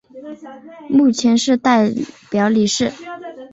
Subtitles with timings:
[0.89, 1.91] 目前是的代
[2.31, 2.91] 表理事。